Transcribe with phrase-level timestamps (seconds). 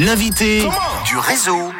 [0.00, 0.60] l'invité
[1.06, 1.72] du réseau.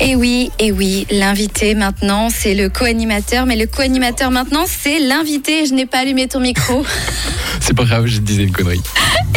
[0.00, 4.64] Et eh oui, et eh oui, l'invité maintenant, c'est le co-animateur, mais le co-animateur maintenant,
[4.66, 5.66] c'est l'invité.
[5.66, 6.84] Je n'ai pas allumé ton micro.
[7.60, 8.82] c'est pas grave, je disais une connerie.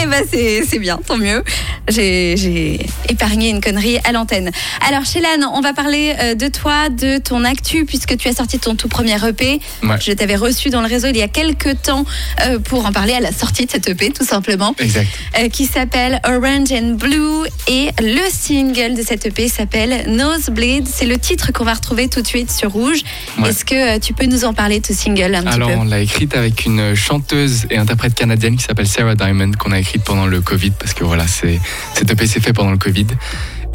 [0.02, 0.24] Eh ben
[0.70, 1.44] c'est bien, tant mieux.
[1.88, 4.52] J'ai épargné une connerie à l'antenne.
[4.88, 8.60] Alors Chélan, on va parler euh, de toi, de ton actu, puisque tu as sorti
[8.60, 9.60] ton tout premier EP.
[10.02, 12.06] Je t'avais reçu dans le réseau il y a quelques temps
[12.46, 14.76] euh, pour en parler à la sortie de cet EP, tout simplement.
[14.80, 15.08] Exact.
[15.40, 17.46] Euh, qui s'appelle Orange and Blue.
[17.68, 20.88] Et le single de cet EP s'appelle Nosebleed.
[20.88, 23.00] C'est le titre qu'on va retrouver tout de suite sur Rouge.
[23.46, 26.36] Est-ce que tu peux nous en parler, de ce single, un Alors, on l'a écrite
[26.36, 30.72] avec une chanteuse et interprète canadienne qui s'appelle Sarah Diamond, qu'on a pendant le Covid
[30.72, 31.60] parce que voilà, c'est
[31.94, 33.08] cette EP s'est fait pendant le Covid.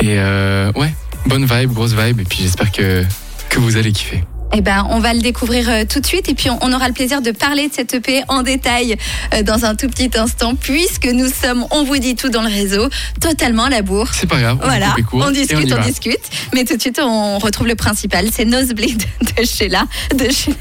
[0.00, 0.92] Et euh, ouais,
[1.26, 2.20] bonne vibe, grosse vibe.
[2.20, 3.04] Et puis j'espère que,
[3.48, 4.24] que vous allez kiffer.
[4.52, 6.92] Eh ben, on va le découvrir euh, tout de suite et puis on, aura le
[6.92, 8.96] plaisir de parler de cette EP en détail
[9.32, 12.48] euh, dans un tout petit instant puisque nous sommes, on vous dit tout dans le
[12.48, 12.88] réseau,
[13.20, 14.08] totalement à la bourre.
[14.12, 14.58] C'est pas grave.
[14.60, 16.18] Voilà, on, on discute, on, discute.
[16.52, 19.00] Mais tout de suite, on retrouve le principal, c'est Nosebleed
[19.36, 19.84] de Sheila.
[20.16, 20.56] De Sheila.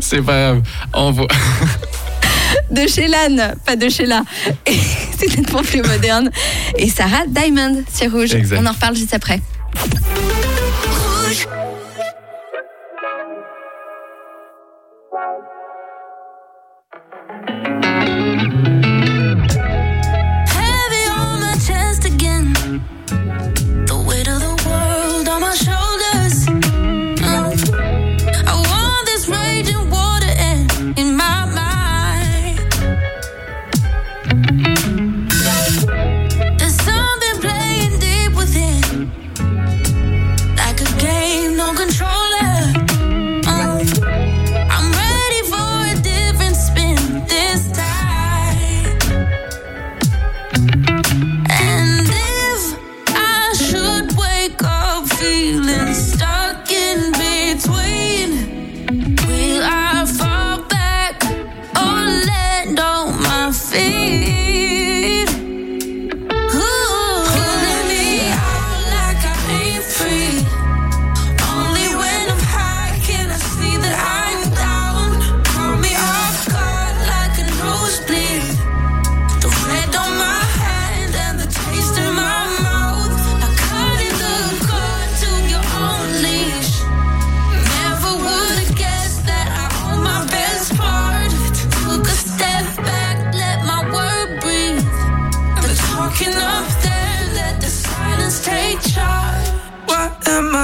[0.00, 0.52] C'est pas
[0.84, 1.14] grave.
[1.16, 1.26] voit...
[2.74, 4.22] de Lan, pas de Sheila.
[5.16, 6.30] C'est nettement plus moderne.
[6.76, 8.30] Et Sarah Diamond, c'est rouge.
[8.56, 9.40] On en reparle juste après.
[11.22, 11.46] Rouge.
[63.74, 64.83] feel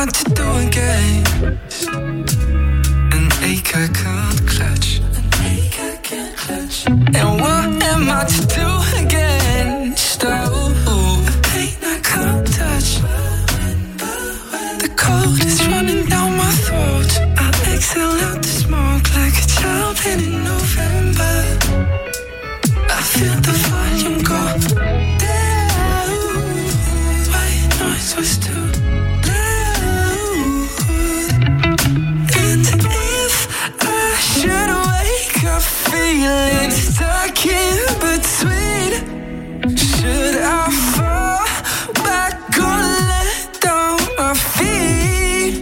[0.01, 1.17] hard to do again.
[3.17, 4.89] An ache I can't clutch.
[5.19, 6.77] An ache I can't clutch.
[7.19, 8.69] And what am I to do
[9.05, 10.21] against?
[10.25, 10.31] Oh,
[11.27, 12.91] the pain I can't touch.
[14.85, 17.11] The cold is running down my throat.
[17.45, 20.23] I exhale out the smoke like a child in
[20.53, 21.35] November.
[22.97, 24.43] I feel the volume go
[25.25, 26.21] down.
[27.33, 28.80] White noise was too.
[36.71, 38.91] stuck in between.
[39.77, 40.67] Should I
[40.97, 42.79] fall back or
[43.11, 45.55] let down my feet?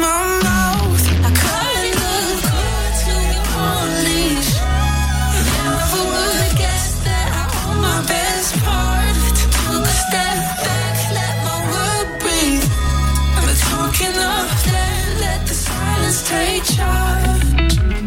[0.00, 0.43] mind